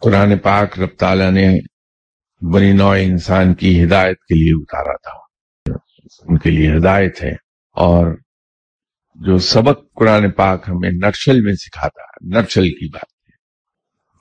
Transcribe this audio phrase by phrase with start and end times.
[0.00, 1.58] قرآن پاک رب تعالیٰ نے
[2.54, 5.18] بنی نوع انسان کی ہدایت کے لیے اتارا تھا۔
[6.20, 7.32] ان کے لیے ہدایت ہے۔
[7.72, 8.16] اور
[9.14, 13.32] جو سبق قرآن پاک ہمیں نرشل میں سکھاتا ہے نرشل کی بات ہے۔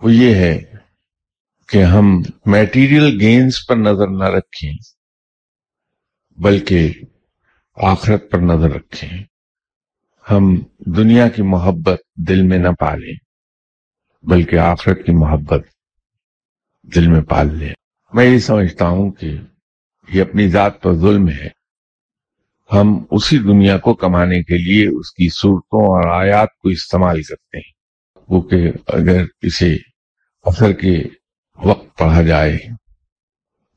[0.01, 0.61] وہ یہ ہے
[1.67, 4.73] کہ ہم میٹیریل گینز پر نظر نہ رکھیں،
[6.37, 6.93] بلکہ
[7.75, 9.23] آخرت پر نظر رکھیں۔
[10.31, 13.26] ہم دنیا کی محبت دل میں نہ پالیں۔
[14.23, 15.67] بلکہ آخرت کی محبت
[16.95, 17.73] دل میں پال لیں
[18.13, 19.37] میں یہ سمجھتا ہوں کہ
[20.09, 21.47] یہ اپنی ذات پر ظلم ہے۔
[22.73, 27.57] ہم اسی دنیا کو کمانے کے لیے اس کی صورتوں اور آیات کو استعمال کرتے
[27.57, 27.71] ہیں۔
[28.29, 29.77] وہ کہ اگر اسے
[30.43, 31.03] اثر کے
[31.63, 32.57] وقت پڑھا جائے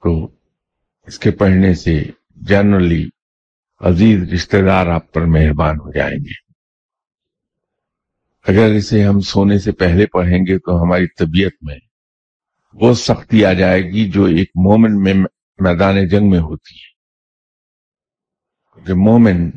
[0.03, 0.29] تو
[1.07, 2.05] اس کے پڑھنے سے
[2.37, 3.09] جنرلی
[3.81, 6.50] عزیز رشتہ دار آپ پر مہربان ہو جائیں گے۔
[8.49, 11.79] اگر اسے ہم سونے سے پہلے پڑھیں گے تو ہماری طبیعت میں
[12.75, 15.15] وہ سختی آ جائے گی جو ایک مومن میں
[15.59, 16.91] میدان جنگ میں ہوتی ہے۔
[18.87, 19.51] کہ مومن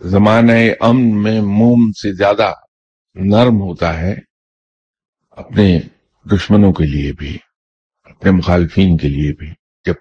[0.00, 2.52] زمانہ امن میں موم سے زیادہ
[3.14, 4.14] نرم ہوتا ہے،
[5.30, 5.80] اپنے
[6.24, 7.38] دشمنوں کے لیے بھی،
[8.04, 9.52] اپنے مخالفین کے لیے بھی۔
[9.84, 9.94] جب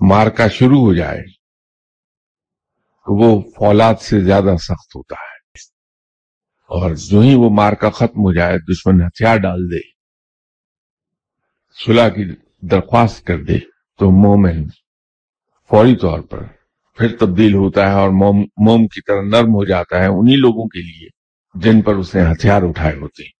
[0.00, 1.22] مارکا شروع ہو جائے،
[3.04, 5.37] تو وہ فولاد سے زیادہ سخت ہوتا ہے۔
[6.70, 9.80] اور جو ہی وہ مارکا ختم ہو جائے، دشمن ہتھیار ڈال دے،
[11.84, 12.24] صلح کی
[12.60, 13.58] درخواست کر دے،
[13.98, 14.66] تو مومن
[15.70, 16.38] فوری طور پر
[16.96, 20.66] پھر تبدیل ہوتا ہے اور موم موم کی طرح نرم ہو جاتا ہے انہی لوگوں
[20.68, 21.08] کے لیے
[21.54, 23.37] جن پر اس نے ہتھیار اٹھائے ہوتے ہیں۔